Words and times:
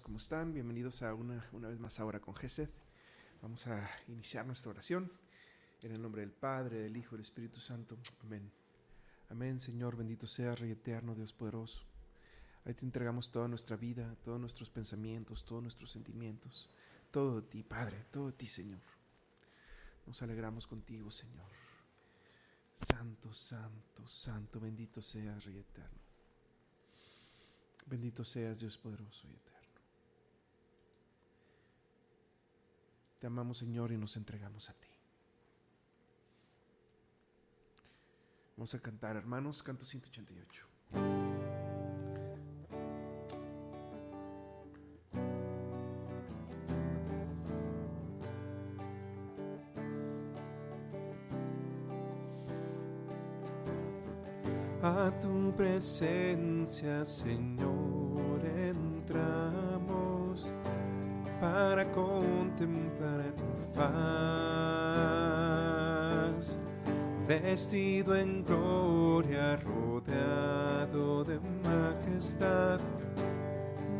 ¿cómo 0.00 0.16
están? 0.16 0.54
Bienvenidos 0.54 1.02
a 1.02 1.12
una, 1.12 1.46
una 1.52 1.68
vez 1.68 1.78
más 1.78 2.00
ahora 2.00 2.18
con 2.18 2.34
Gesed. 2.34 2.70
Vamos 3.42 3.66
a 3.66 3.90
iniciar 4.08 4.46
nuestra 4.46 4.70
oración 4.70 5.12
en 5.82 5.92
el 5.92 6.00
nombre 6.00 6.22
del 6.22 6.30
Padre, 6.30 6.78
del 6.78 6.96
Hijo 6.96 7.14
y 7.14 7.18
del 7.18 7.26
Espíritu 7.26 7.60
Santo. 7.60 7.98
Amén. 8.22 8.50
Amén, 9.28 9.60
Señor, 9.60 9.96
bendito 9.96 10.26
sea, 10.26 10.54
Rey 10.54 10.70
eterno, 10.70 11.14
Dios 11.14 11.34
poderoso. 11.34 11.82
Ahí 12.64 12.72
te 12.72 12.86
entregamos 12.86 13.30
toda 13.30 13.48
nuestra 13.48 13.76
vida, 13.76 14.16
todos 14.24 14.40
nuestros 14.40 14.70
pensamientos, 14.70 15.44
todos 15.44 15.62
nuestros 15.62 15.90
sentimientos, 15.90 16.70
todo 17.10 17.42
de 17.42 17.48
ti, 17.48 17.62
Padre, 17.62 18.06
todo 18.10 18.28
de 18.28 18.32
ti, 18.32 18.46
Señor. 18.46 18.80
Nos 20.06 20.22
alegramos 20.22 20.66
contigo, 20.66 21.10
Señor. 21.10 21.50
Santo, 22.74 23.34
santo, 23.34 24.06
santo, 24.06 24.58
bendito 24.58 25.02
seas, 25.02 25.44
Rey 25.44 25.58
eterno. 25.58 26.00
Bendito 27.84 28.24
seas, 28.24 28.60
Dios 28.60 28.78
poderoso 28.78 29.28
y 29.28 29.32
eterno. 29.32 29.51
Te 33.22 33.28
amamos, 33.28 33.58
Señor, 33.58 33.92
y 33.92 33.96
nos 33.96 34.16
entregamos 34.16 34.68
a 34.68 34.72
ti. 34.72 34.88
Vamos 38.56 38.74
a 38.74 38.80
cantar, 38.80 39.14
hermanos, 39.14 39.62
canto 39.62 39.84
188. 39.84 40.66
A 54.82 55.12
tu 55.20 55.54
presencia, 55.56 57.06
Señor, 57.06 58.44
entramos 58.44 60.50
para 61.40 61.88
vestido 67.40 68.14
en 68.16 68.44
gloria, 68.44 69.56
rodeado 69.56 71.22
de 71.24 71.38
majestad, 71.62 72.80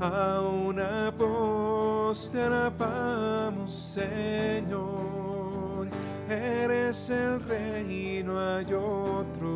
A 0.00 0.40
una 0.40 1.10
voz 1.10 2.30
te 2.30 2.40
alabamos, 2.42 3.72
Señor, 3.94 5.88
eres 6.28 7.10
el 7.10 7.40
rey, 7.42 8.22
no 8.24 8.38
hay 8.38 8.72
otro. 8.72 9.55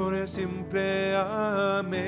por 0.00 0.16
siempre. 0.26 1.14
Amén. 1.14 2.00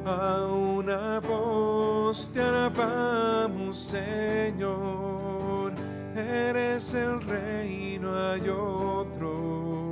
A 0.05 0.45
una 0.47 1.19
voz 1.19 2.31
te 2.33 2.39
alabamos, 2.39 3.77
Señor, 3.77 5.73
eres 6.15 6.93
el 6.93 7.21
rey, 7.23 7.99
no 8.01 8.15
hay 8.17 8.47
otro. 8.47 9.91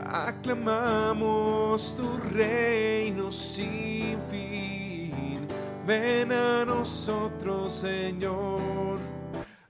Aclamamos 0.00 1.96
tu 1.96 2.16
reino 2.32 3.32
sin 3.32 4.16
fin. 4.30 5.44
Ven 5.84 6.30
a 6.30 6.64
nosotros, 6.64 7.72
Señor. 7.72 8.93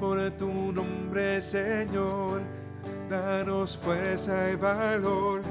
por 0.00 0.18
tu 0.32 0.72
nombre, 0.72 1.40
Señor. 1.42 2.40
Danos 3.08 3.76
fuerza 3.76 4.50
y 4.50 4.56
valor 4.56 5.42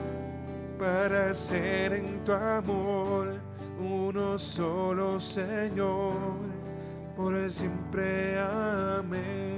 para 0.80 1.36
ser 1.36 1.94
en 1.94 2.24
tu 2.26 2.34
amor 2.34 3.40
uno 3.80 4.38
solo, 4.38 5.22
Señor. 5.22 6.40
Por 7.16 7.50
siempre. 7.52 8.40
Amén. 8.40 9.50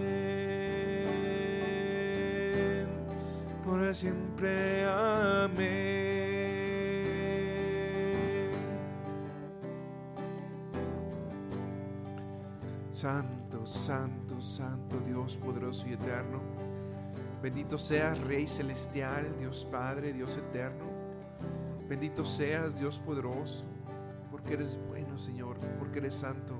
por 3.63 3.95
siempre. 3.95 4.85
Amén. 4.85 5.71
Santo, 12.91 13.40
santo, 13.65 14.39
santo 14.41 14.99
Dios 14.99 15.37
poderoso 15.37 15.87
y 15.87 15.93
eterno. 15.93 16.39
Bendito 17.41 17.77
seas, 17.77 18.19
Rey 18.21 18.47
celestial, 18.47 19.35
Dios 19.39 19.67
Padre, 19.71 20.13
Dios 20.13 20.37
eterno. 20.37 20.85
Bendito 21.87 22.23
seas, 22.23 22.77
Dios 22.77 22.99
poderoso, 22.99 23.65
porque 24.29 24.53
eres 24.53 24.79
bueno, 24.87 25.17
Señor, 25.17 25.57
porque 25.79 25.99
eres 25.99 26.15
santo, 26.15 26.55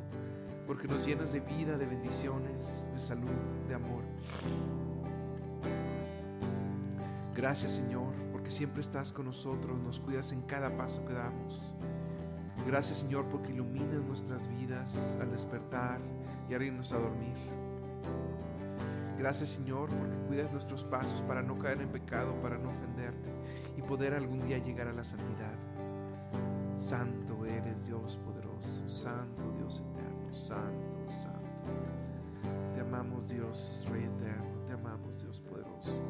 porque 0.68 0.88
nos 0.88 1.06
llenas 1.06 1.33
de 1.33 1.39
vida, 1.39 1.77
de 1.77 1.86
bendiciones, 1.86 2.89
de 2.94 3.00
salud, 3.00 3.30
de 3.68 3.75
amor. 3.75 4.04
Gracias 7.36 7.71
Señor, 7.71 8.13
porque 8.31 8.51
siempre 8.51 8.81
estás 8.81 9.12
con 9.13 9.25
nosotros, 9.25 9.80
nos 9.80 10.00
cuidas 10.00 10.31
en 10.31 10.42
cada 10.42 10.75
paso 10.75 11.06
que 11.06 11.13
damos. 11.13 11.74
Gracias 12.66 13.00
Señor, 13.00 13.25
porque 13.25 13.52
iluminas 13.52 14.04
nuestras 14.06 14.48
vidas 14.50 15.18
al 15.19 15.31
despertar 15.31 16.00
y 16.50 16.54
al 16.54 16.62
irnos 16.62 16.92
a 16.92 17.00
dormir. 17.00 17.36
Gracias 19.18 19.50
Señor, 19.50 19.90
porque 19.90 20.16
cuidas 20.28 20.52
nuestros 20.52 20.84
pasos 20.84 21.22
para 21.24 21.42
no 21.42 21.58
caer 21.58 21.81
en 21.81 21.90
pecado, 21.90 22.34
para 22.42 22.58
no 22.58 22.69
ofenderte 22.69 23.30
y 23.78 23.81
poder 23.81 24.13
algún 24.13 24.40
día 24.48 24.58
llegar 24.58 24.88
a 24.88 24.94
la 24.94 25.04
santidad. 25.04 25.54
Santo 26.75 27.46
eres 27.46 27.86
Dios 27.86 28.18
poderoso, 28.18 28.90
Santo 28.90 29.52
Dios 29.57 29.84
eterno, 29.92 30.34
Santo, 30.34 31.07
Santo. 31.07 31.42
Te 32.74 32.81
amamos 32.81 33.28
Dios, 33.28 33.86
Rey 33.92 34.06
eterno, 34.06 34.66
te 34.68 34.74
amamos 34.74 35.22
Dios 35.22 35.40
poderoso. 35.42 36.02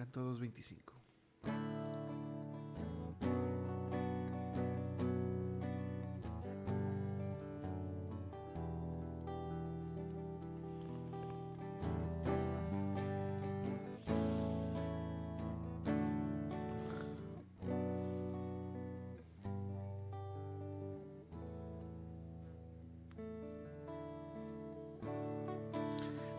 Canto 0.00 0.32
225. 0.32 0.99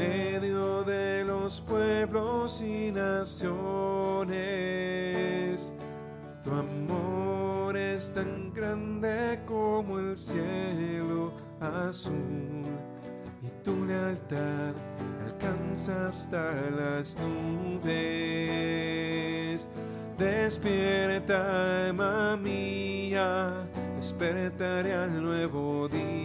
medio 0.00 0.82
de 0.84 1.24
los 1.24 1.60
pueblos 1.60 2.62
y 2.62 2.90
naciones. 2.90 4.30
Tu 6.42 6.50
amor 6.50 7.76
es 7.76 8.12
tan 8.14 8.52
grande 8.54 9.40
como 9.46 9.98
el 9.98 10.16
cielo 10.16 11.34
azul 11.60 12.64
y 13.42 13.48
tu 13.62 13.84
lealtad 13.84 14.72
alcanza 15.26 16.08
hasta 16.08 16.70
las 16.70 17.18
nubes. 17.18 17.90
Despierta, 20.16 21.86
alma 21.88 22.36
mía, 22.36 23.66
despertaré 23.98 24.94
al 24.94 25.22
nuevo 25.22 25.88
día 25.88 26.20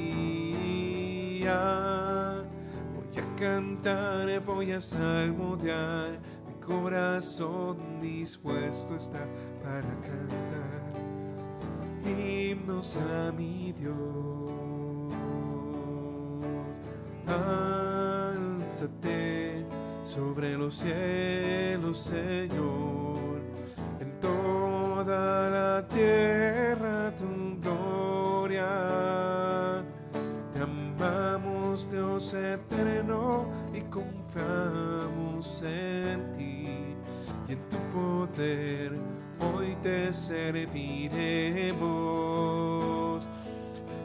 cantar, 3.35 4.39
voy 4.41 4.71
a 4.71 4.81
salmodiar, 4.81 6.19
mi 6.47 6.53
corazón 6.65 7.77
dispuesto 8.01 8.95
está 8.95 9.25
para 9.61 9.81
cantar 10.01 10.85
himnos 12.05 12.97
a 12.97 13.31
mi 13.31 13.71
Dios. 13.73 13.95
Álzate 18.67 19.65
sobre 20.05 20.57
los 20.57 20.75
cielos, 20.75 21.99
Señor, 21.99 23.41
en 23.99 24.19
toda 24.19 25.49
la 25.49 25.87
tierra 25.87 27.13
Dios 32.15 32.33
eterno, 32.33 33.45
y 33.73 33.81
confiamos 33.91 35.61
en 35.63 36.31
ti 36.31 36.95
y 37.45 37.51
en 37.51 37.59
tu 37.67 37.75
poder. 37.93 38.93
Hoy 39.41 39.75
te 39.83 40.13
serviremos. 40.13 40.87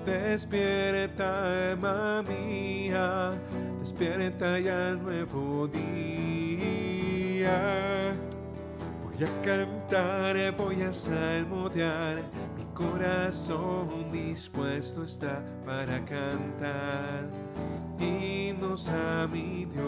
Despierta, 0.05 1.71
alma 1.71 2.25
mía, 2.29 3.31
despierta 3.79 4.59
ya 4.59 4.89
el 4.89 5.01
nuevo 5.01 5.69
día. 5.69 7.53
Voy 9.05 9.23
a 9.23 9.29
cantar, 9.45 10.57
voy 10.57 10.83
a 10.83 10.93
salmodiar, 10.93 12.17
mi 12.57 12.65
corazón 12.75 14.11
dispuesto 14.11 15.05
está 15.05 15.45
para 15.65 16.05
cantar 16.05 17.50
a 18.71 19.27
mi 19.27 19.65
Dios. 19.65 19.81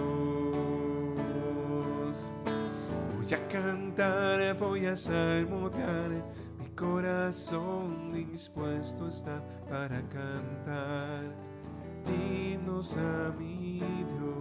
Voy 3.14 3.32
a 3.32 3.48
cantar, 3.48 4.58
voy 4.58 4.86
a 4.86 4.96
salmodiar, 4.96 6.10
mi 6.58 6.66
corazón 6.74 8.10
dispuesto 8.12 9.06
está 9.06 9.40
para 9.70 10.02
cantar 10.08 11.32
himnos 12.08 12.96
a 12.96 13.32
mi 13.38 13.78
Dios. 13.78 14.31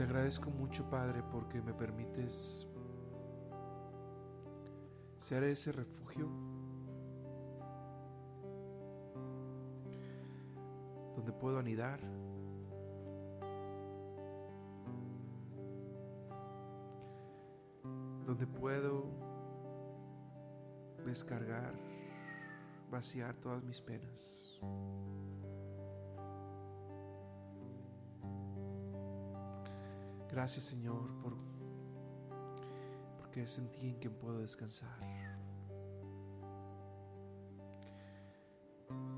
Te 0.00 0.04
agradezco 0.04 0.48
mucho, 0.50 0.88
Padre, 0.88 1.22
porque 1.30 1.60
me 1.60 1.74
permites 1.74 2.66
ser 5.18 5.44
ese 5.44 5.72
refugio 5.72 6.26
donde 11.14 11.32
puedo 11.32 11.58
anidar, 11.58 12.00
donde 18.24 18.46
puedo 18.46 19.04
descargar, 21.04 21.74
vaciar 22.90 23.34
todas 23.36 23.62
mis 23.62 23.82
penas. 23.82 24.58
Gracias 30.30 30.64
Señor 30.64 31.12
por 31.20 31.36
porque 33.18 33.42
es 33.42 33.58
en 33.58 33.70
ti 33.72 33.88
en 33.88 33.98
quien 33.98 34.14
puedo 34.14 34.38
descansar. 34.38 34.98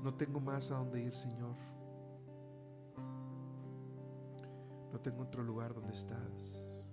No 0.03 0.13
tengo 0.15 0.39
más 0.39 0.69
a 0.71 0.75
dónde 0.75 1.01
ir, 1.01 1.15
Señor. 1.15 1.55
No 4.91 4.99
tengo 4.99 5.23
otro 5.23 5.43
lugar 5.43 5.73
donde 5.73 5.93
estás. 5.93 6.83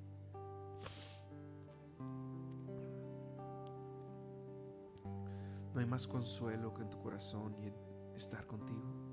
No 5.74 5.80
hay 5.80 5.86
más 5.86 6.06
consuelo 6.06 6.72
que 6.72 6.82
en 6.82 6.90
tu 6.90 7.00
corazón 7.00 7.56
y 7.62 7.68
en 7.68 7.74
estar 8.14 8.46
contigo. 8.46 9.09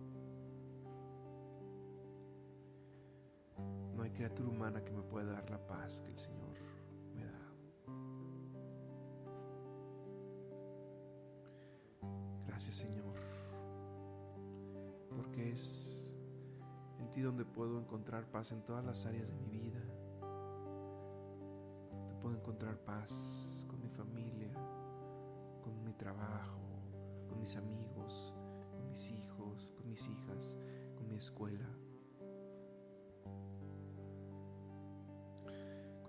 Criatura 4.18 4.50
humana 4.50 4.84
que 4.84 4.92
me 4.92 5.04
pueda 5.04 5.32
dar 5.32 5.48
la 5.52 5.60
paz 5.60 6.02
que 6.02 6.10
el 6.10 6.18
Señor 6.18 6.58
me 7.14 7.24
da. 7.24 7.40
Gracias 12.48 12.78
Señor, 12.78 13.14
porque 15.16 15.52
es 15.52 16.18
en 16.98 17.12
ti 17.12 17.22
donde 17.22 17.46
puedo 17.46 17.80
encontrar 17.80 18.26
paz 18.32 18.52
en 18.52 18.64
todas 18.64 18.84
las 18.84 19.06
áreas 19.06 19.28
de 19.28 19.36
mi 19.36 19.50
vida. 19.52 19.84
Te 22.08 22.16
puedo 22.16 22.36
encontrar 22.36 22.76
paz 22.80 23.68
con 23.70 23.80
mi 23.80 23.90
familia, 23.90 24.52
con 25.62 25.84
mi 25.84 25.94
trabajo, 25.94 26.58
con 27.30 27.40
mis 27.40 27.56
amigos, 27.56 28.34
con 28.72 28.84
mis 28.88 29.12
hijos, 29.12 29.72
con 29.78 29.88
mis 29.88 30.08
hijas, 30.10 30.58
con 30.96 31.08
mi 31.08 31.18
escuela. 31.18 31.70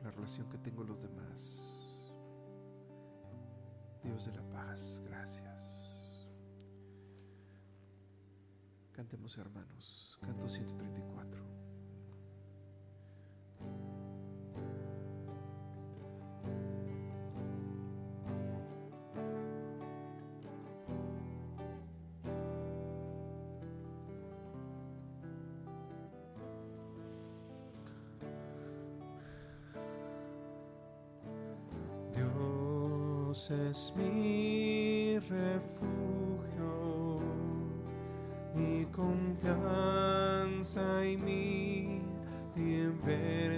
La 0.02 0.11
relación 0.11 0.49
que 0.49 0.59
tengo 0.59 0.78
con 0.78 0.88
los 0.88 1.02
demás. 1.02 2.12
Dios 4.02 4.26
de 4.26 4.33
la 4.33 4.43
paz, 4.50 5.00
gracias. 5.05 6.26
Cantemos 8.93 9.37
hermanos, 9.38 10.19
canto 10.21 10.49
134. 10.49 11.58
Es 33.50 33.95
mi 33.97 35.19
refugio, 35.21 37.17
mi 38.55 38.85
confianza 38.93 39.62
y 41.07 41.17
mi 41.17 42.02
libertador. 42.55 43.58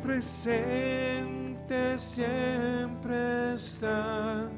Presente 0.00 1.98
siempre 1.98 3.54
está 3.54 4.48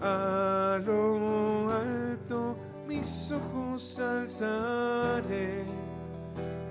a 0.00 0.80
lo 0.84 1.70
alto 1.70 2.56
mis 2.88 3.30
ojos 3.32 4.00
alzaré 4.00 5.64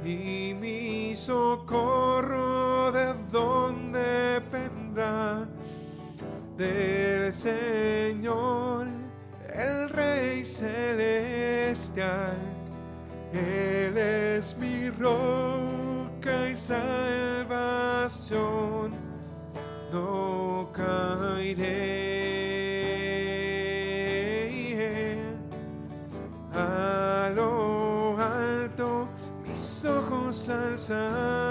y 0.04 0.54
mi 0.54 1.16
socorro 1.16 2.45
de 3.36 3.42
donde 3.42 4.42
vendrá 4.52 5.46
del 6.58 7.34
Señor, 7.34 8.88
el 9.54 9.90
Rey 9.90 10.46
celestial. 10.46 12.38
Él 13.34 13.98
es 13.98 14.56
mi 14.58 14.90
roca 14.90 16.50
y 16.50 16.56
salvación, 16.56 16.94
no 19.92 20.70
caeré. 20.72 22.06
A 26.54 27.30
lo 27.36 28.16
alto 28.18 29.10
mis 29.46 29.84
ojos 29.84 30.48
alzaré 30.48 31.45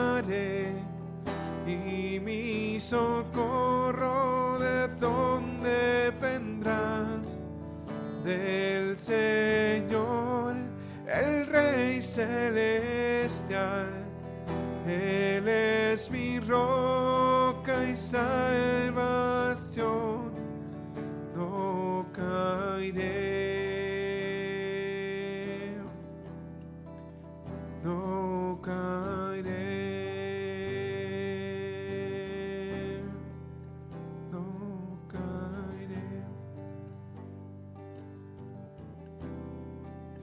socorro 2.85 4.59
de 4.59 4.89
donde 5.01 6.13
vendrás 6.21 7.41
del 8.23 8.99
Señor, 8.99 10.55
el 11.07 11.47
Rey 11.47 12.03
celestial. 12.03 13.87
Él 14.87 15.49
es 15.49 16.11
mi 16.11 16.39
roca 16.41 17.87
y 17.91 17.97
salvación, 17.97 18.35
no 21.35 22.05
caeré, 22.13 23.24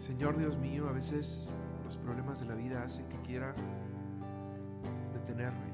Señor 0.01 0.36
Dios 0.36 0.58
mío, 0.58 0.89
a 0.89 0.93
veces 0.93 1.53
los 1.86 1.96
problemas 1.96 2.39
de 2.39 2.48
la 2.48 2.55
vida 2.55 2.81
hacen 2.81 3.08
que 3.08 3.17
quiera 3.17 3.53
detenerme, 5.13 5.67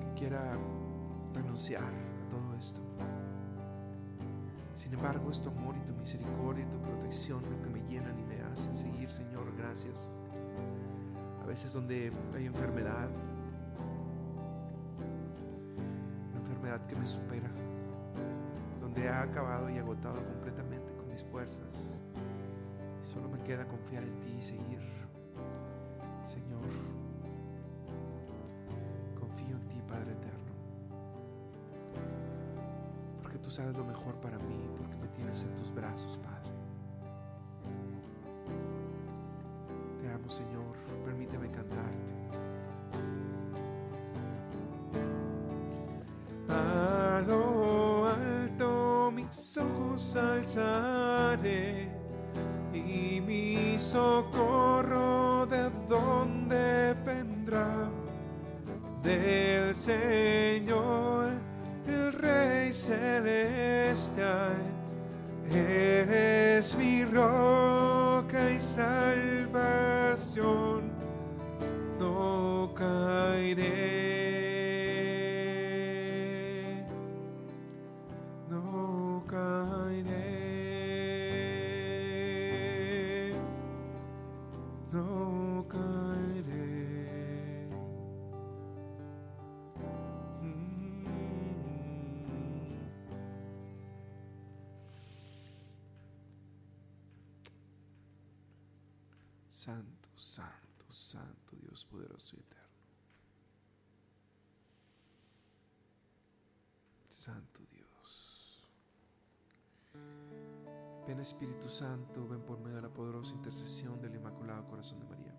que 0.00 0.18
quiera 0.18 0.56
renunciar 1.34 1.82
a 1.84 2.30
todo 2.30 2.54
esto. 2.58 2.80
Sin 4.72 4.94
embargo, 4.94 5.30
es 5.30 5.42
tu 5.42 5.50
amor 5.50 5.76
y 5.76 5.86
tu 5.86 5.92
misericordia 5.92 6.64
y 6.64 6.70
tu 6.70 6.78
protección 6.78 7.42
lo 7.42 7.62
que 7.64 7.68
me 7.68 7.86
llenan 7.86 8.18
y 8.18 8.22
me 8.22 8.40
hacen 8.50 8.74
seguir, 8.74 9.10
Señor, 9.10 9.44
gracias. 9.58 10.08
A 11.42 11.46
veces 11.46 11.74
donde 11.74 12.10
hay 12.34 12.46
enfermedad, 12.46 13.10
una 16.30 16.40
enfermedad 16.40 16.86
que 16.86 16.96
me 16.96 17.06
supera, 17.06 17.50
donde 18.80 19.06
ha 19.06 19.20
acabado 19.20 19.68
y 19.68 19.76
agotado 19.76 20.16
con 20.16 20.39
solo 23.02 23.28
me 23.28 23.42
queda 23.42 23.66
confiar 23.66 24.02
en 24.02 24.20
ti 24.20 24.36
y 24.38 24.42
seguir. 24.42 24.80
Señor, 26.24 26.60
confío 29.18 29.56
en 29.56 29.68
ti, 29.68 29.82
Padre 29.88 30.12
eterno. 30.12 30.52
Porque 33.22 33.38
tú 33.38 33.50
sabes 33.50 33.76
lo 33.76 33.84
mejor 33.84 34.14
para 34.16 34.38
mí, 34.38 34.68
porque 34.76 34.96
me 34.96 35.08
tienes 35.08 35.42
en 35.42 35.54
tus 35.54 35.72
brazos, 35.74 36.18
Padre. 36.18 36.50
Te 40.00 40.12
amo, 40.12 40.28
Señor. 40.28 40.76
Y 51.42 53.20
mi 53.20 53.78
socorro 53.78 55.46
de 55.46 55.70
donde 55.88 56.94
vendrá 57.04 57.88
del 59.02 59.74
Señor, 59.74 61.30
el 61.86 62.12
Rey 62.12 62.72
celestial. 62.72 64.59
Santo, 99.60 100.08
santo, 100.16 100.90
santo 100.90 101.54
Dios 101.54 101.84
poderoso 101.84 102.34
y 102.34 102.40
eterno. 102.40 102.64
Santo 107.10 107.60
Dios. 107.70 108.66
Ven 111.06 111.20
Espíritu 111.20 111.68
Santo, 111.68 112.26
ven 112.26 112.40
por 112.40 112.58
medio 112.58 112.76
de 112.76 112.82
la 112.82 112.88
poderosa 112.88 113.34
intercesión 113.34 114.00
del 114.00 114.14
Inmaculado 114.14 114.66
Corazón 114.66 114.98
de 115.00 115.04
María. 115.04 115.34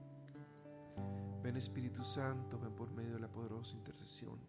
Ven 1.41 1.57
Espíritu 1.57 2.03
Santo, 2.03 2.59
ven 2.59 2.75
por 2.75 2.91
medio 2.91 3.15
de 3.15 3.21
la 3.21 3.27
poderosa 3.27 3.75
intercesión 3.75 4.39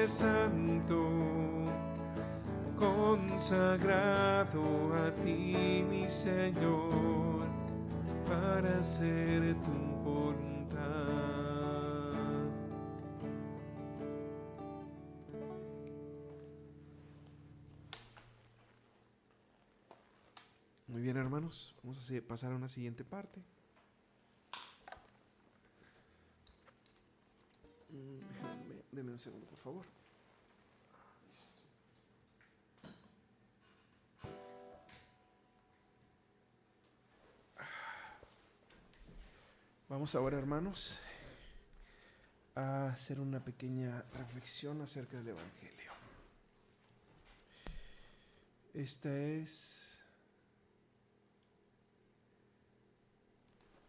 santo, 0.08 1.06
consagrado 2.76 4.60
a 5.06 5.12
ti, 5.22 5.84
mi 5.88 6.08
Señor, 6.08 7.46
para 8.26 8.80
hacer 8.80 9.54
tu 9.62 9.89
Hermanos, 21.20 21.74
vamos 21.82 22.10
a 22.10 22.20
pasar 22.26 22.52
a 22.52 22.56
una 22.56 22.68
siguiente 22.68 23.04
parte. 23.04 23.40
Mm, 27.90 28.20
Déjenme, 28.92 29.12
un 29.12 29.18
segundo, 29.18 29.46
por 29.46 29.58
favor. 29.58 29.86
Vamos 39.88 40.14
ahora, 40.14 40.38
hermanos, 40.38 41.00
a 42.54 42.90
hacer 42.90 43.18
una 43.18 43.42
pequeña 43.42 44.04
reflexión 44.12 44.80
acerca 44.82 45.18
del 45.18 45.28
Evangelio. 45.28 45.92
Esta 48.72 49.12
es 49.12 49.89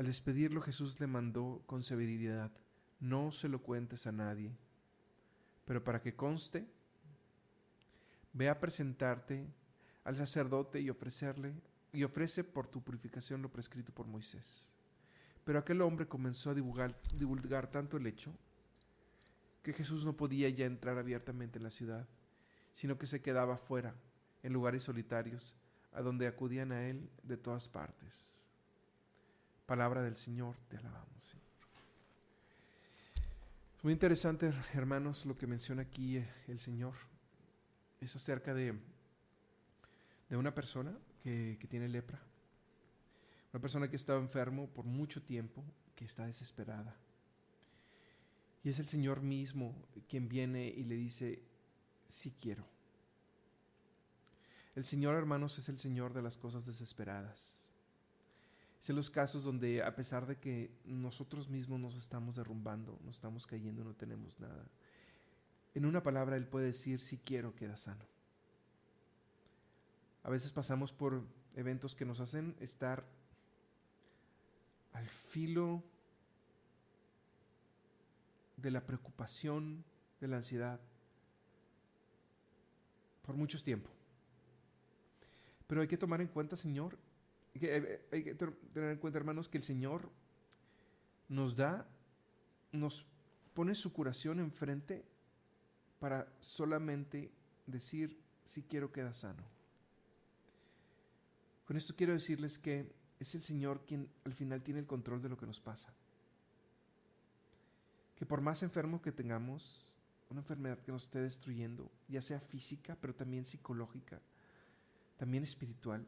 Al 0.00 0.06
despedirlo 0.06 0.62
Jesús 0.62 0.98
le 0.98 1.06
mandó 1.06 1.62
con 1.66 1.82
severidad, 1.82 2.50
no 3.00 3.32
se 3.32 3.50
lo 3.50 3.60
cuentes 3.60 4.06
a 4.06 4.12
nadie, 4.12 4.56
pero 5.66 5.84
para 5.84 6.00
que 6.00 6.16
conste, 6.16 6.66
ve 8.32 8.48
a 8.48 8.58
presentarte 8.58 9.46
al 10.04 10.16
sacerdote 10.16 10.80
y 10.80 10.88
ofrecerle, 10.88 11.52
y 11.92 12.02
ofrece 12.04 12.44
por 12.44 12.66
tu 12.66 12.82
purificación 12.82 13.42
lo 13.42 13.52
prescrito 13.52 13.92
por 13.92 14.06
Moisés. 14.06 14.74
Pero 15.44 15.58
aquel 15.58 15.82
hombre 15.82 16.08
comenzó 16.08 16.48
a 16.48 16.54
divulgar, 16.54 16.98
divulgar 17.14 17.70
tanto 17.70 17.98
el 17.98 18.06
hecho 18.06 18.32
que 19.62 19.74
Jesús 19.74 20.06
no 20.06 20.16
podía 20.16 20.48
ya 20.48 20.64
entrar 20.64 20.96
abiertamente 20.96 21.58
en 21.58 21.64
la 21.64 21.70
ciudad, 21.70 22.08
sino 22.72 22.96
que 22.96 23.06
se 23.06 23.20
quedaba 23.20 23.58
fuera, 23.58 23.94
en 24.42 24.54
lugares 24.54 24.82
solitarios, 24.82 25.58
a 25.92 26.00
donde 26.00 26.26
acudían 26.26 26.72
a 26.72 26.88
él 26.88 27.10
de 27.22 27.36
todas 27.36 27.68
partes. 27.68 28.39
Palabra 29.70 30.02
del 30.02 30.16
Señor, 30.16 30.56
te 30.68 30.78
alabamos. 30.78 31.22
Señor. 31.30 31.44
Es 33.76 33.84
muy 33.84 33.92
interesante, 33.92 34.52
hermanos, 34.74 35.24
lo 35.26 35.38
que 35.38 35.46
menciona 35.46 35.82
aquí 35.82 36.16
eh, 36.16 36.28
el 36.48 36.58
Señor. 36.58 36.94
Es 38.00 38.16
acerca 38.16 38.52
de, 38.52 38.74
de 40.28 40.36
una 40.36 40.52
persona 40.52 40.98
que, 41.22 41.56
que 41.60 41.68
tiene 41.68 41.88
lepra. 41.88 42.20
Una 43.52 43.60
persona 43.60 43.88
que 43.88 43.94
estaba 43.94 44.18
enfermo 44.18 44.66
por 44.66 44.86
mucho 44.86 45.22
tiempo, 45.22 45.62
que 45.94 46.04
está 46.04 46.26
desesperada. 46.26 46.96
Y 48.64 48.70
es 48.70 48.80
el 48.80 48.88
Señor 48.88 49.20
mismo 49.20 49.86
quien 50.08 50.28
viene 50.28 50.66
y 50.66 50.82
le 50.82 50.96
dice, 50.96 51.44
sí 52.08 52.34
quiero, 52.42 52.66
El 54.74 54.84
Señor, 54.84 55.14
hermanos, 55.14 55.60
es 55.60 55.68
el 55.68 55.78
Señor 55.78 56.12
de 56.12 56.22
las 56.22 56.36
cosas 56.36 56.66
desesperadas. 56.66 57.69
En 58.88 58.96
los 58.96 59.10
casos 59.10 59.44
donde 59.44 59.82
a 59.82 59.94
pesar 59.94 60.26
de 60.26 60.36
que 60.36 60.72
nosotros 60.84 61.48
mismos 61.48 61.78
nos 61.78 61.94
estamos 61.94 62.36
derrumbando, 62.36 62.98
nos 63.04 63.16
estamos 63.16 63.46
cayendo, 63.46 63.84
no 63.84 63.94
tenemos 63.94 64.40
nada. 64.40 64.64
En 65.74 65.86
una 65.86 66.02
palabra 66.02 66.36
Él 66.36 66.46
puede 66.46 66.66
decir, 66.66 67.00
si 67.00 67.18
quiero, 67.18 67.54
queda 67.54 67.76
sano. 67.76 68.04
A 70.24 70.30
veces 70.30 70.50
pasamos 70.50 70.92
por 70.92 71.22
eventos 71.54 71.94
que 71.94 72.04
nos 72.04 72.18
hacen 72.18 72.56
estar 72.58 73.04
al 74.92 75.08
filo 75.08 75.84
de 78.56 78.70
la 78.70 78.84
preocupación, 78.84 79.84
de 80.20 80.28
la 80.28 80.38
ansiedad, 80.38 80.80
por 83.24 83.36
mucho 83.36 83.62
tiempo. 83.62 83.88
Pero 85.68 85.82
hay 85.82 85.88
que 85.88 85.96
tomar 85.96 86.20
en 86.20 86.26
cuenta, 86.26 86.56
Señor, 86.56 86.98
eh, 87.54 88.06
hay 88.12 88.22
que 88.22 88.34
tener 88.34 88.90
en 88.90 88.98
cuenta, 88.98 89.18
hermanos, 89.18 89.48
que 89.48 89.58
el 89.58 89.64
Señor 89.64 90.10
nos 91.28 91.56
da, 91.56 91.88
nos 92.72 93.06
pone 93.54 93.74
su 93.74 93.92
curación 93.92 94.40
enfrente 94.40 95.04
para 95.98 96.32
solamente 96.40 97.30
decir, 97.66 98.20
si 98.44 98.62
quiero 98.62 98.92
queda 98.92 99.12
sano. 99.12 99.42
Con 101.66 101.76
esto 101.76 101.94
quiero 101.94 102.12
decirles 102.12 102.58
que 102.58 102.92
es 103.20 103.34
el 103.34 103.42
Señor 103.42 103.84
quien 103.86 104.10
al 104.24 104.32
final 104.32 104.62
tiene 104.62 104.80
el 104.80 104.86
control 104.86 105.22
de 105.22 105.28
lo 105.28 105.36
que 105.36 105.46
nos 105.46 105.60
pasa. 105.60 105.94
Que 108.16 108.26
por 108.26 108.40
más 108.40 108.62
enfermo 108.62 109.00
que 109.00 109.12
tengamos, 109.12 109.92
una 110.30 110.40
enfermedad 110.40 110.80
que 110.80 110.92
nos 110.92 111.04
esté 111.04 111.20
destruyendo, 111.20 111.90
ya 112.08 112.22
sea 112.22 112.40
física, 112.40 112.96
pero 113.00 113.14
también 113.14 113.44
psicológica, 113.44 114.20
también 115.16 115.44
espiritual, 115.44 116.06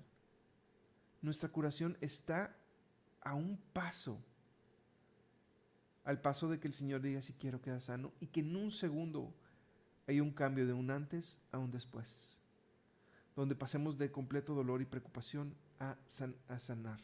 nuestra 1.23 1.49
curación 1.49 1.97
está 2.01 2.55
a 3.23 3.35
un 3.35 3.57
paso, 3.73 4.19
al 6.05 6.21
paso 6.21 6.49
de 6.49 6.59
que 6.59 6.67
el 6.67 6.75
Señor 6.75 7.01
diga 7.01 7.23
si 7.23 7.33
quiero 7.33 7.63
queda 7.63 7.81
sano 7.81 8.13
y 8.21 8.27
que 8.27 8.41
en 8.41 8.57
un 8.57 8.73
segundo 8.73 9.33
hay 10.09 10.21
un 10.21 10.33
cambio 10.33 10.67
de 10.67 10.73
un 10.73 10.91
antes 10.91 11.41
a 11.53 11.59
un 11.59 11.71
después, 11.71 12.41
donde 13.37 13.55
pasemos 13.55 13.97
de 13.97 14.11
completo 14.11 14.53
dolor 14.55 14.83
y 14.83 14.87
preocupación 14.87 15.55
a, 15.79 15.97
a 16.49 16.59
sanar. 16.59 17.01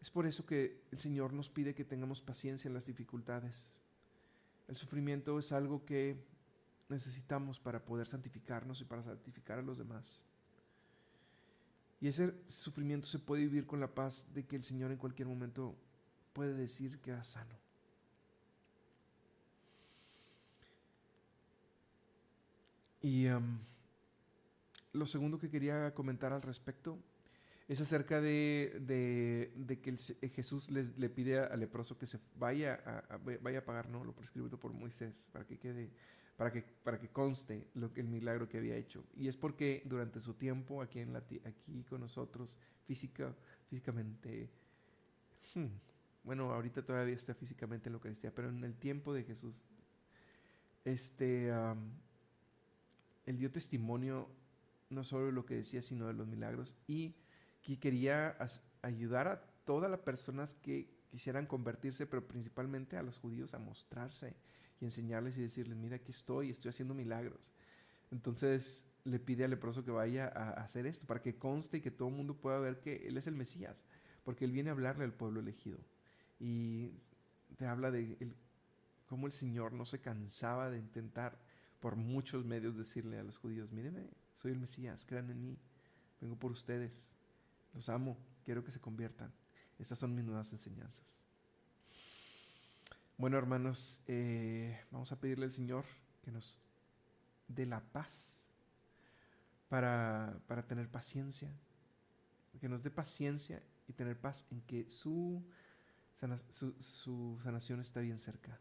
Es 0.00 0.10
por 0.10 0.26
eso 0.26 0.46
que 0.46 0.82
el 0.90 0.98
Señor 0.98 1.32
nos 1.32 1.48
pide 1.48 1.74
que 1.74 1.84
tengamos 1.84 2.20
paciencia 2.20 2.68
en 2.68 2.74
las 2.74 2.86
dificultades. 2.86 3.76
El 4.68 4.76
sufrimiento 4.76 5.38
es 5.38 5.52
algo 5.52 5.84
que 5.84 6.22
necesitamos 6.88 7.58
para 7.58 7.84
poder 7.84 8.06
santificarnos 8.06 8.80
y 8.80 8.84
para 8.84 9.02
santificar 9.02 9.58
a 9.58 9.62
los 9.62 9.78
demás. 9.78 10.24
Y 12.00 12.08
ese 12.08 12.34
sufrimiento 12.46 13.06
se 13.06 13.18
puede 13.18 13.42
vivir 13.42 13.66
con 13.66 13.80
la 13.80 13.94
paz 13.94 14.26
de 14.34 14.44
que 14.44 14.56
el 14.56 14.64
Señor 14.64 14.90
en 14.90 14.98
cualquier 14.98 15.28
momento 15.28 15.74
puede 16.32 16.54
decir 16.54 16.90
que 16.92 17.00
queda 17.00 17.24
sano. 17.24 17.54
Y 23.00 23.26
lo 24.92 25.06
segundo 25.06 25.38
que 25.38 25.50
quería 25.50 25.92
comentar 25.94 26.32
al 26.32 26.42
respecto 26.42 26.98
es 27.68 27.80
acerca 27.80 28.20
de, 28.20 29.52
que 29.82 30.28
Jesús 30.30 30.70
le, 30.70 31.08
pide 31.08 31.38
al 31.40 31.60
leproso 31.60 31.98
que 31.98 32.06
se 32.06 32.18
vaya 32.38 32.74
a, 33.08 33.18
vaya 33.42 33.58
a 33.58 33.64
pagar 33.64 33.88
¿no? 33.88 34.04
lo 34.04 34.14
prescrito 34.14 34.58
por 34.58 34.72
Moisés 34.72 35.28
para 35.32 35.46
que 35.46 35.58
quede 35.58 35.90
para 36.36 36.50
que, 36.50 36.62
para 36.62 36.98
que 36.98 37.08
conste 37.08 37.68
lo 37.74 37.92
que, 37.92 38.00
el 38.00 38.08
milagro 38.08 38.48
que 38.48 38.58
había 38.58 38.76
hecho. 38.76 39.04
Y 39.16 39.28
es 39.28 39.36
porque 39.36 39.82
durante 39.84 40.20
su 40.20 40.34
tiempo 40.34 40.82
aquí, 40.82 41.00
en 41.00 41.12
la, 41.12 41.18
aquí 41.18 41.84
con 41.88 42.00
nosotros, 42.00 42.56
física, 42.86 43.34
físicamente, 43.68 44.50
hmm, 45.54 45.66
bueno, 46.24 46.52
ahorita 46.52 46.82
todavía 46.82 47.14
está 47.14 47.34
físicamente 47.34 47.88
en 47.88 47.92
la 47.92 47.96
Eucaristía, 47.98 48.34
pero 48.34 48.48
en 48.48 48.64
el 48.64 48.74
tiempo 48.74 49.12
de 49.12 49.24
Jesús, 49.24 49.64
este, 50.84 51.50
él 53.26 53.38
dio 53.38 53.50
testimonio 53.50 54.28
no 54.90 55.04
solo 55.04 55.26
de 55.26 55.32
lo 55.32 55.46
que 55.46 55.54
decía, 55.54 55.82
sino 55.82 56.06
de 56.06 56.14
los 56.14 56.26
milagros 56.26 56.74
y 56.86 57.14
que 57.62 57.78
quería 57.78 58.36
ayudar 58.82 59.28
a 59.28 59.42
todas 59.64 59.90
las 59.90 60.00
personas 60.00 60.54
que 60.62 60.88
quisieran 61.10 61.46
convertirse, 61.46 62.06
pero 62.06 62.26
principalmente 62.26 62.96
a 62.96 63.02
los 63.02 63.18
judíos 63.18 63.54
a 63.54 63.58
mostrarse 63.58 64.34
enseñarles 64.84 65.36
y 65.38 65.42
decirles, 65.42 65.76
mira, 65.76 65.96
aquí 65.96 66.10
estoy, 66.10 66.50
estoy 66.50 66.70
haciendo 66.70 66.94
milagros. 66.94 67.52
Entonces 68.10 68.84
le 69.04 69.18
pide 69.18 69.44
al 69.44 69.50
leproso 69.50 69.84
que 69.84 69.90
vaya 69.90 70.26
a, 70.28 70.50
hacer 70.62 70.86
esto 70.86 71.06
para 71.06 71.20
que 71.20 71.36
conste 71.36 71.78
y 71.78 71.80
que 71.80 71.90
todo 71.90 72.08
el 72.08 72.14
mundo 72.14 72.34
pueda 72.34 72.58
ver 72.58 72.80
que 72.80 73.06
Él 73.08 73.16
es 73.16 73.26
el 73.26 73.34
Mesías, 73.34 73.84
porque 74.24 74.44
Él 74.44 74.52
viene 74.52 74.70
a 74.70 74.72
hablarle 74.72 75.04
al 75.04 75.12
pueblo 75.12 75.40
elegido. 75.40 75.78
Y 76.40 76.92
te 77.56 77.66
habla 77.66 77.90
de 77.90 78.16
cómo 79.06 79.26
el 79.26 79.32
Señor 79.32 79.72
no 79.72 79.84
se 79.84 80.00
cansaba 80.00 80.70
de 80.70 80.78
intentar 80.78 81.38
por 81.80 81.96
muchos 81.96 82.44
medios 82.44 82.76
decirle 82.76 83.18
a 83.18 83.22
los 83.22 83.36
judíos, 83.36 83.70
mírenme, 83.70 84.08
soy 84.32 84.52
el 84.52 84.58
Mesías, 84.58 85.04
crean 85.06 85.30
en 85.30 85.42
mí, 85.42 85.58
vengo 86.20 86.36
por 86.36 86.50
ustedes, 86.50 87.12
los 87.74 87.88
amo, 87.88 88.16
quiero 88.44 88.64
que 88.64 88.70
se 88.70 88.80
conviertan. 88.80 89.32
Estas 89.78 89.98
son 89.98 90.14
mis 90.14 90.24
nuevas 90.24 90.52
enseñanzas. 90.52 91.23
Bueno, 93.16 93.38
hermanos, 93.38 94.02
eh, 94.08 94.76
vamos 94.90 95.12
a 95.12 95.20
pedirle 95.20 95.44
al 95.44 95.52
Señor 95.52 95.84
que 96.20 96.32
nos 96.32 96.58
dé 97.46 97.64
la 97.64 97.80
paz 97.80 98.44
para, 99.68 100.40
tener 100.66 100.90
paciencia, 100.90 101.48
que 102.60 102.68
nos 102.68 102.82
dé 102.82 102.90
paciencia 102.90 103.62
y 103.86 103.92
tener 103.92 104.20
paz 104.20 104.44
en 104.50 104.62
que 104.62 104.90
su, 104.90 105.44
su, 106.80 107.38
sanación 107.40 107.80
está 107.80 108.00
bien 108.00 108.18
cerca 108.18 108.58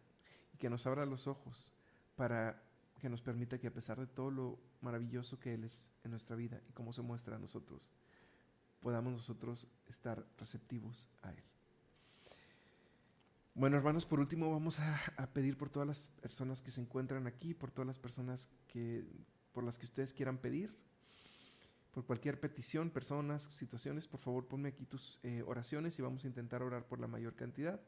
y 0.54 0.58
que 0.58 0.70
nos 0.70 0.86
abra 0.86 1.08
los 1.08 1.26
ojos 1.26 1.74
para 2.16 2.62
que 3.00 3.10
nos 3.10 3.24
permita 3.24 3.58
que 3.58 3.68
a 3.68 3.74
pesar 3.74 4.00
de 4.00 4.08
todo 4.08 4.30
lo 4.30 4.60
maravilloso 4.82 5.40
que 5.40 5.56
Él 5.56 5.64
es 5.64 5.92
en 6.04 6.12
nuestra 6.12 6.36
vida 6.36 6.62
y 6.70 6.74
cómo 6.74 6.94
se 6.94 7.02
muestra 7.02 7.38
a 7.38 7.40
nosotros, 7.40 7.92
podamos 8.82 9.14
nosotros 9.14 9.68
estar 9.88 10.24
receptivos 10.38 11.10
a 11.24 11.32
Él. 11.32 11.53
Bueno, 13.56 13.78
hermanos, 13.78 14.08
por 14.08 14.20
último 14.20 14.50
vamos 14.50 14.80
a, 14.80 15.30
pedir 15.32 15.58
por 15.58 15.70
todas 15.70 15.88
las 15.88 16.10
personas 16.22 16.60
que 16.60 16.72
se 16.72 16.82
encuentran 16.82 17.28
aquí, 17.28 17.54
por 17.54 17.70
todas 17.70 17.86
las 17.86 18.00
personas 18.00 18.50
que, 18.68 19.06
por 19.52 19.64
las 19.64 19.78
que 19.78 19.86
ustedes 19.86 20.12
quieran 20.12 20.40
pedir, 20.40 20.76
por 21.92 22.04
cualquier 22.04 22.40
petición, 22.40 22.90
personas, 22.90 23.44
situaciones, 23.44 24.08
por 24.08 24.20
favor 24.20 24.48
ponme 24.48 24.70
aquí 24.70 24.86
tus 24.88 25.20
eh, 25.22 25.44
oraciones 25.46 26.00
y 26.00 26.02
vamos 26.02 26.24
a 26.24 26.28
intentar 26.28 26.64
orar 26.64 26.88
por 26.88 27.00
la 27.00 27.06
mayor 27.06 27.36
cantidad. 27.36 27.80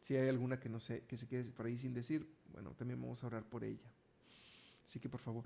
Si 0.00 0.16
hay 0.16 0.28
alguna 0.28 0.58
que 0.58 0.68
no 0.68 0.80
sé, 0.80 1.04
que 1.06 1.16
se 1.16 1.28
quede 1.28 1.44
por 1.52 1.66
ahí 1.66 1.78
sin 1.78 1.94
decir, 1.94 2.28
bueno, 2.52 2.74
también 2.74 3.00
vamos 3.00 3.22
a 3.22 3.28
orar 3.28 3.44
por 3.44 3.62
ella. 3.62 3.92
Así 4.84 4.98
que 4.98 5.08
por 5.08 5.20
favor, 5.20 5.44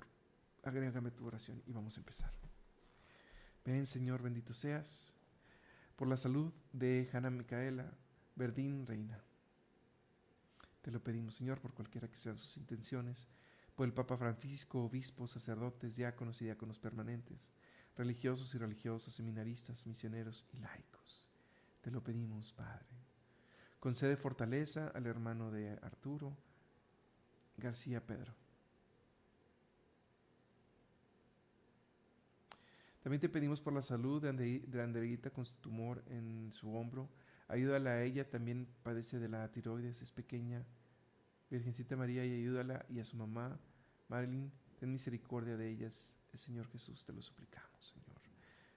agrégame 0.63 1.11
tu 1.11 1.27
oración 1.27 1.61
y 1.67 1.71
vamos 1.71 1.97
a 1.97 1.99
empezar. 1.99 2.33
Ven, 3.63 3.85
Señor, 3.85 4.23
bendito 4.23 4.55
seas, 4.55 5.13
por 5.95 6.07
la 6.07 6.17
salud 6.17 6.51
de 6.73 7.07
Hanna 7.13 7.29
Micaela 7.29 7.93
Verdín 8.35 8.87
Reina 8.87 9.23
te 10.85 10.91
lo 10.91 11.03
pedimos, 11.03 11.33
Señor, 11.33 11.59
por 11.59 11.73
cualquiera 11.73 12.07
que 12.07 12.19
sean 12.19 12.37
sus 12.37 12.57
intenciones, 12.57 13.27
por 13.73 13.87
el 13.87 13.93
Papa 13.93 14.17
Francisco, 14.17 14.83
obispos, 14.83 15.31
sacerdotes, 15.31 15.95
diáconos 15.95 16.39
y 16.43 16.45
diáconos 16.45 16.77
permanentes, 16.77 17.49
religiosos 17.97 18.53
y 18.53 18.59
religiosas, 18.59 19.11
seminaristas, 19.11 19.87
misioneros 19.87 20.45
y 20.53 20.57
laicos. 20.57 21.27
Te 21.81 21.89
lo 21.89 22.03
pedimos, 22.03 22.53
Padre. 22.53 22.85
Concede 23.79 24.15
fortaleza 24.15 24.89
al 24.89 25.07
hermano 25.07 25.49
de 25.49 25.71
Arturo, 25.81 26.37
García 27.57 28.05
Pedro. 28.05 28.35
También 33.01 33.21
te 33.21 33.29
pedimos 33.29 33.59
por 33.59 33.73
la 33.73 33.81
salud 33.81 34.21
de 34.21 34.81
Anderguita 34.83 35.31
con 35.31 35.45
su 35.45 35.55
tumor 35.55 36.03
en 36.09 36.51
su 36.53 36.71
hombro, 36.75 37.09
Ayúdala 37.47 37.91
a 37.91 38.03
ella, 38.03 38.27
también 38.27 38.67
padece 38.83 39.19
de 39.19 39.29
la 39.29 39.51
tiroides, 39.51 40.01
es 40.01 40.11
pequeña. 40.11 40.65
Virgencita 41.49 41.95
María, 41.95 42.25
y 42.25 42.33
ayúdala 42.33 42.85
y 42.89 42.99
a 42.99 43.05
su 43.05 43.15
mamá, 43.17 43.59
Marilyn, 44.07 44.51
ten 44.79 44.91
misericordia 44.91 45.55
de 45.55 45.69
ellas. 45.69 46.17
El 46.33 46.39
Señor 46.39 46.67
Jesús, 46.67 47.05
te 47.05 47.13
lo 47.13 47.21
suplicamos, 47.21 47.85
Señor. 47.85 48.19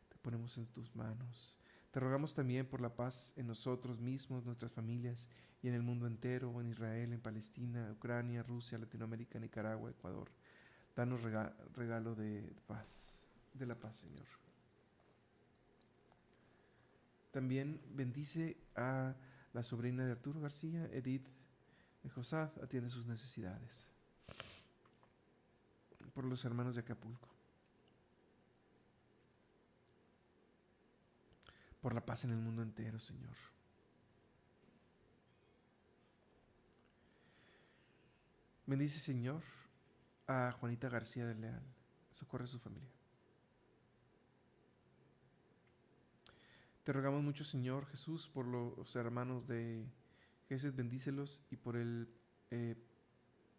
Te 0.08 0.16
ponemos 0.18 0.56
en 0.58 0.66
tus 0.66 0.94
manos. 0.94 1.58
Te 1.90 1.98
rogamos 1.98 2.34
también 2.34 2.66
por 2.66 2.80
la 2.80 2.94
paz 2.94 3.32
en 3.36 3.46
nosotros 3.46 3.98
mismos, 3.98 4.44
nuestras 4.44 4.70
familias 4.70 5.28
y 5.62 5.68
en 5.68 5.74
el 5.74 5.82
mundo 5.82 6.06
entero, 6.06 6.60
en 6.60 6.68
Israel, 6.68 7.12
en 7.12 7.20
Palestina, 7.20 7.90
Ucrania, 7.92 8.42
Rusia, 8.42 8.78
Latinoamérica, 8.78 9.40
Nicaragua, 9.40 9.90
Ecuador. 9.90 10.30
Danos 10.94 11.22
regalo 11.22 12.14
de 12.14 12.54
paz, 12.66 13.26
de 13.54 13.66
la 13.66 13.74
paz, 13.74 13.96
Señor. 13.98 14.26
También 17.38 17.80
bendice 17.94 18.56
a 18.74 19.14
la 19.52 19.62
sobrina 19.62 20.04
de 20.04 20.10
Arturo 20.10 20.40
García, 20.40 20.86
Edith 20.92 21.24
Josad, 22.12 22.50
atiende 22.60 22.90
sus 22.90 23.06
necesidades. 23.06 23.86
por 26.12 26.24
los 26.24 26.44
hermanos 26.44 26.74
de 26.74 26.80
Acapulco. 26.80 27.28
Por 31.80 31.94
la 31.94 32.04
paz 32.04 32.24
en 32.24 32.30
el 32.30 32.38
mundo 32.38 32.60
entero, 32.60 32.98
Señor. 32.98 33.36
Bendice, 38.66 38.98
Señor, 38.98 39.44
a 40.26 40.50
Juanita 40.58 40.88
García 40.88 41.24
de 41.24 41.36
Leal. 41.36 41.62
Socorre 42.10 42.46
a 42.46 42.48
su 42.48 42.58
familia. 42.58 42.97
Te 46.88 46.94
rogamos 46.94 47.22
mucho, 47.22 47.44
Señor 47.44 47.84
Jesús, 47.88 48.30
por 48.30 48.46
los 48.46 48.96
hermanos 48.96 49.46
de 49.46 49.86
Jesús, 50.48 50.74
bendícelos 50.74 51.46
y 51.50 51.56
por 51.56 51.76
el 51.76 52.08
eh, 52.50 52.76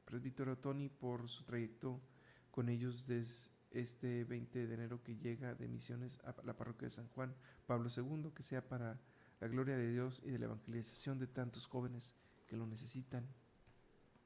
presbítero 0.03 0.57
Tony, 0.57 0.89
por 0.89 1.29
su 1.29 1.43
trayecto 1.43 2.01
con 2.49 2.69
ellos 2.69 3.05
desde 3.05 3.51
este 3.69 4.23
20 4.23 4.65
de 4.65 4.73
enero 4.73 5.03
que 5.03 5.15
llega 5.15 5.53
de 5.53 5.67
misiones 5.67 6.17
a 6.23 6.33
la 6.43 6.57
parroquia 6.57 6.87
de 6.87 6.89
San 6.89 7.07
Juan 7.09 7.35
Pablo 7.67 7.91
II, 7.95 8.31
que 8.33 8.41
sea 8.41 8.67
para 8.67 8.99
la 9.39 9.47
gloria 9.47 9.77
de 9.77 9.91
Dios 9.91 10.23
y 10.25 10.31
de 10.31 10.39
la 10.39 10.45
evangelización 10.45 11.19
de 11.19 11.27
tantos 11.27 11.67
jóvenes 11.67 12.15
que 12.47 12.57
lo 12.57 12.65
necesitan. 12.65 13.27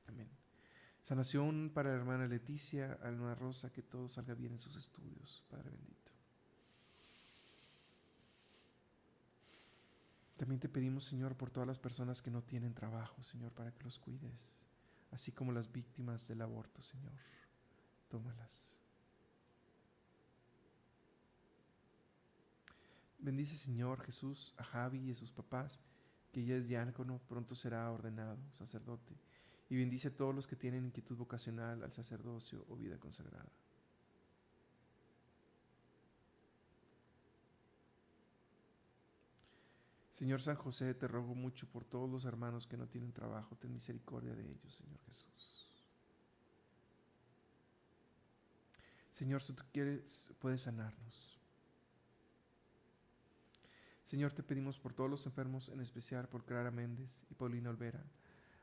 Amén. 0.08 0.30
Sanación 1.02 1.72
para 1.74 1.90
la 1.90 1.98
hermana 1.98 2.26
Leticia, 2.26 2.94
Alma 3.04 3.36
Rosa, 3.36 3.70
que 3.70 3.84
todo 3.84 4.08
salga 4.08 4.34
bien 4.34 4.54
en 4.54 4.60
sus 4.60 4.78
estudios, 4.78 5.44
Padre 5.50 5.72
bendito. 5.72 6.03
También 10.44 10.60
te 10.60 10.68
pedimos, 10.68 11.06
Señor, 11.06 11.38
por 11.38 11.52
todas 11.52 11.66
las 11.66 11.80
personas 11.80 12.22
que 12.22 12.30
no 12.30 12.42
tienen 12.42 12.74
trabajo, 12.74 13.24
Señor, 13.24 13.54
para 13.54 13.72
que 13.72 13.82
los 13.82 13.98
cuides, 13.98 14.68
así 15.10 15.32
como 15.32 15.54
las 15.54 15.72
víctimas 15.72 16.28
del 16.28 16.42
aborto, 16.42 16.82
Señor. 16.82 17.14
Tómalas. 18.10 18.78
Bendice, 23.20 23.56
Señor 23.56 24.04
Jesús, 24.04 24.54
a 24.58 24.66
Javi 24.66 25.00
y 25.00 25.12
a 25.12 25.16
sus 25.16 25.32
papás, 25.32 25.80
que 26.34 26.44
ya 26.44 26.58
es 26.58 26.68
diácono, 26.68 27.22
pronto 27.30 27.56
será 27.56 27.90
ordenado 27.90 28.38
sacerdote 28.52 29.16
y 29.70 29.78
bendice 29.78 30.10
a 30.10 30.14
todos 30.18 30.36
los 30.36 30.46
que 30.46 30.58
tienen 30.58 30.88
inquietud 30.88 31.16
vocacional 31.16 31.82
al 31.84 31.94
sacerdocio 31.94 32.66
o 32.68 32.76
vida 32.76 32.98
consagrada. 32.98 33.50
Señor 40.14 40.42
San 40.42 40.56
José, 40.56 40.94
te 40.94 41.08
rogo 41.08 41.34
mucho 41.34 41.68
por 41.68 41.84
todos 41.84 42.10
los 42.10 42.26
hermanos 42.26 42.68
que 42.68 42.78
no 42.78 42.88
tienen 42.88 43.12
trabajo, 43.12 43.56
ten 43.56 43.74
misericordia 43.74 44.36
de 44.36 44.48
ellos, 44.48 44.76
Señor 44.76 45.00
Jesús. 45.08 45.68
Señor, 49.12 49.42
si 49.42 49.54
tú 49.54 49.64
quieres, 49.72 50.32
puedes 50.40 50.62
sanarnos. 50.62 51.40
Señor, 54.04 54.34
te 54.34 54.44
pedimos 54.44 54.78
por 54.78 54.94
todos 54.94 55.10
los 55.10 55.26
enfermos, 55.26 55.70
en 55.70 55.82
especial 55.82 56.30
por 56.30 56.46
Clara 56.46 56.70
Méndez 56.70 57.24
y 57.32 57.34
Paulina 57.34 57.72
Olvera, 57.72 58.04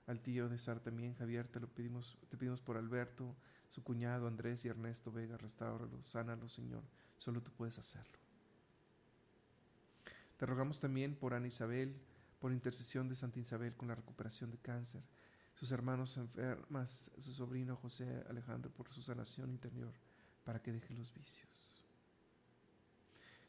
al 0.06 0.20
tío 0.20 0.48
de 0.48 0.58
Sar 0.58 0.80
Javier, 1.18 1.48
te 1.48 1.58
lo 1.58 1.66
pedimos, 1.66 2.16
te 2.28 2.36
pedimos 2.36 2.60
por 2.60 2.76
Alberto, 2.76 3.34
su 3.68 3.82
cuñado 3.82 4.28
Andrés 4.28 4.64
y 4.64 4.68
Ernesto 4.68 5.10
Vega, 5.10 5.36
restauralos, 5.36 6.06
sánalos, 6.06 6.52
Señor, 6.52 6.84
solo 7.18 7.42
tú 7.42 7.50
puedes 7.50 7.78
hacerlo. 7.78 8.19
Te 10.40 10.46
rogamos 10.46 10.80
también 10.80 11.16
por 11.16 11.34
Ana 11.34 11.48
Isabel, 11.48 11.94
por 12.38 12.50
intercesión 12.50 13.10
de 13.10 13.14
Santa 13.14 13.38
Isabel 13.38 13.74
con 13.74 13.88
la 13.88 13.94
recuperación 13.94 14.50
de 14.50 14.56
cáncer, 14.56 15.02
sus 15.54 15.70
hermanos 15.70 16.16
enfermas, 16.16 17.10
su 17.18 17.34
sobrino 17.34 17.76
José 17.76 18.24
Alejandro 18.26 18.70
por 18.70 18.88
su 18.88 19.02
sanación 19.02 19.50
interior, 19.50 19.92
para 20.42 20.62
que 20.62 20.72
deje 20.72 20.94
los 20.94 21.12
vicios. 21.12 21.84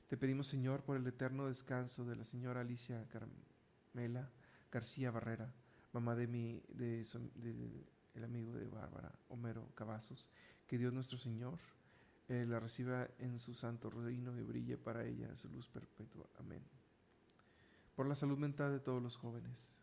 Te 0.10 0.18
pedimos, 0.18 0.48
Señor, 0.48 0.84
por 0.84 0.98
el 0.98 1.08
eterno 1.08 1.48
descanso 1.48 2.04
de 2.04 2.18
la 2.18 2.26
señora 2.26 2.60
Alicia 2.60 3.08
Carmela 3.08 4.30
García 4.70 5.12
Barrera, 5.12 5.50
mamá 5.94 6.14
de 6.18 6.28
mi, 6.28 6.62
de, 6.74 7.06
el 8.16 8.24
amigo 8.26 8.52
de 8.52 8.68
Bárbara, 8.68 9.14
Homero 9.30 9.70
Cavazos, 9.76 10.30
que 10.68 10.78
Dios 10.78 10.92
nuestro 10.92 11.18
Señor 11.18 11.58
eh, 12.28 12.46
la 12.46 12.60
reciba 12.60 13.08
en 13.20 13.40
su 13.40 13.54
santo 13.54 13.90
reino 13.90 14.38
y 14.38 14.44
brille 14.44 14.78
para 14.78 15.06
ella 15.06 15.34
su 15.38 15.48
luz 15.48 15.70
perpetua. 15.70 16.28
Amén. 16.38 16.81
Por 18.02 18.08
la 18.08 18.16
salud 18.16 18.40
mental 18.40 18.72
de 18.72 18.80
todos 18.80 19.00
los 19.00 19.16
jóvenes. 19.16 19.76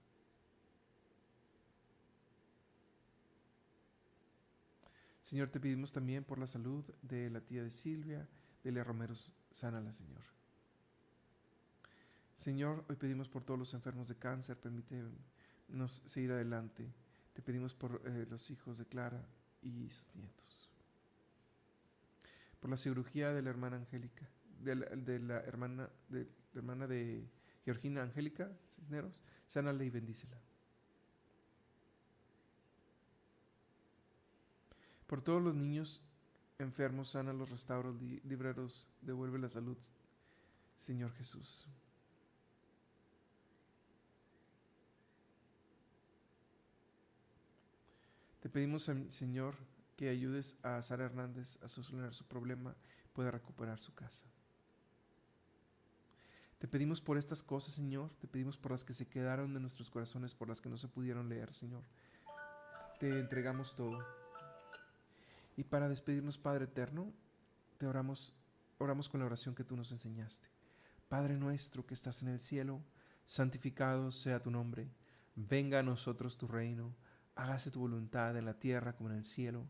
Señor, 5.23 5.51
te 5.51 5.61
pedimos 5.61 5.93
también 5.93 6.25
por 6.25 6.41
la 6.41 6.49
salud 6.49 6.85
de 7.01 7.31
la 7.31 7.41
tía 7.41 7.63
de 7.63 7.71
Silvia, 7.71 8.29
de 8.65 8.73
Lea 8.73 8.83
Romero, 8.83 9.15
sánala, 9.53 9.93
Señor. 9.93 10.25
Señor, 12.35 12.85
hoy 12.89 12.97
pedimos 12.97 13.29
por 13.29 13.45
todos 13.45 13.57
los 13.57 13.73
enfermos 13.73 14.09
de 14.09 14.17
cáncer, 14.17 14.57
permite 14.59 15.01
nos 15.69 16.03
seguir 16.05 16.33
adelante. 16.33 16.93
Te 17.35 17.43
pedimos 17.43 17.77
por 17.77 18.03
eh, 18.05 18.27
los 18.29 18.51
hijos 18.51 18.79
de 18.79 18.87
Clara 18.87 19.25
y 19.63 19.89
sus 19.91 20.13
nietos. 20.17 20.73
Por 22.59 22.69
la 22.69 22.77
cirugía 22.77 23.33
de 23.33 23.43
la 23.43 23.51
hermana 23.51 23.77
Angélica, 23.77 24.29
de 24.59 24.75
la, 24.75 24.87
hermana, 25.43 25.89
de 26.09 26.25
la 26.53 26.59
hermana 26.59 26.89
de 26.89 27.38
Georgina 27.69 28.01
Angélica 28.01 28.51
Cisneros, 28.77 29.21
sánala 29.47 29.85
y 29.85 29.91
bendícela. 29.91 30.39
Por 35.07 35.21
todos 35.21 35.43
los 35.43 35.55
niños 35.55 36.03
enfermos, 36.59 37.11
sana 37.11 37.35
los 37.35 37.51
restauros, 37.51 38.01
libreros, 38.01 38.89
devuelve 39.03 39.39
la 39.39 39.51
salud, 39.51 39.77
Señor 40.79 41.13
Jesús. 41.13 41.67
Te 48.41 48.49
pedimos, 48.49 48.91
Señor, 49.11 49.57
que 49.95 50.09
ayudes 50.09 50.57
a 50.63 50.81
Sara 50.83 51.05
Hernández 51.05 51.63
a 51.63 51.69
solucionar 51.69 52.15
su 52.15 52.25
problema, 52.25 52.75
pueda 53.13 53.31
recuperar 53.31 53.79
su 53.79 53.93
casa. 53.95 54.25
Te 56.59 56.69
pedimos 56.69 57.01
por 57.01 57.19
estas 57.19 57.43
cosas, 57.43 57.75
Señor, 57.75 58.11
te 58.21 58.27
pedimos 58.27 58.59
por 58.59 58.73
las 58.73 58.85
que 58.85 58.95
se 58.95 59.07
quedaron 59.07 59.55
de 59.55 59.61
nuestros 59.61 59.91
corazones, 59.91 60.35
por 60.35 60.49
las 60.49 60.61
que 60.61 60.69
no 60.69 60.77
se 60.77 60.89
pudieron 60.89 61.29
leer, 61.29 61.55
Señor. 61.55 61.83
Te 62.99 63.19
entregamos 63.19 63.77
todo. 63.77 64.05
Y 65.57 65.65
para 65.65 65.89
despedirnos, 65.89 66.39
Padre 66.39 66.65
eterno, 66.65 67.13
te 67.79 67.87
oramos, 67.87 68.35
oramos 68.79 69.09
con 69.09 69.21
la 69.21 69.27
oración 69.27 69.55
que 69.55 69.65
tú 69.65 69.77
nos 69.77 69.93
enseñaste. 69.93 70.49
Padre 71.09 71.37
nuestro 71.37 71.87
que 71.87 71.95
estás 71.95 72.23
en 72.23 72.29
el 72.29 72.41
cielo, 72.41 72.81
santificado 73.25 74.11
sea 74.11 74.43
tu 74.43 74.51
nombre. 74.51 74.89
Venga 75.37 75.79
a 75.79 75.83
nosotros 75.85 76.37
tu 76.37 76.49
reino 76.49 76.93
hágase 77.39 77.71
tu 77.71 77.79
voluntad 77.79 78.37
en 78.37 78.45
la 78.45 78.59
tierra 78.59 78.95
como 78.95 79.11
en 79.11 79.17
el 79.17 79.25
cielo. 79.25 79.65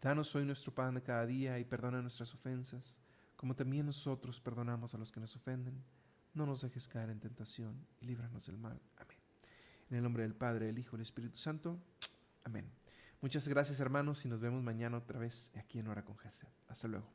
Danos 0.00 0.34
hoy 0.36 0.44
nuestro 0.44 0.72
pan 0.72 0.94
de 0.94 1.02
cada 1.02 1.26
día 1.26 1.58
y 1.58 1.64
perdona 1.64 2.00
nuestras 2.00 2.32
ofensas, 2.32 3.00
como 3.36 3.56
también 3.56 3.86
nosotros 3.86 4.40
perdonamos 4.40 4.94
a 4.94 4.98
los 4.98 5.10
que 5.10 5.18
nos 5.18 5.34
ofenden. 5.34 5.82
No 6.38 6.46
nos 6.46 6.60
dejes 6.60 6.86
caer 6.86 7.10
en 7.10 7.18
tentación 7.18 7.84
y 8.00 8.06
líbranos 8.06 8.46
del 8.46 8.58
mal. 8.58 8.80
Amén. 8.98 9.18
En 9.90 9.96
el 9.96 10.04
nombre 10.04 10.22
del 10.22 10.36
Padre, 10.36 10.66
del 10.66 10.78
Hijo 10.78 10.90
y 10.94 10.98
del 10.98 11.02
Espíritu 11.02 11.36
Santo. 11.36 11.80
Amén. 12.44 12.70
Muchas 13.20 13.48
gracias 13.48 13.80
hermanos 13.80 14.24
y 14.24 14.28
nos 14.28 14.38
vemos 14.38 14.62
mañana 14.62 14.98
otra 14.98 15.18
vez 15.18 15.50
aquí 15.58 15.80
en 15.80 15.88
Hora 15.88 16.04
con 16.04 16.16
Jesús. 16.16 16.48
Hasta 16.68 16.86
luego. 16.86 17.10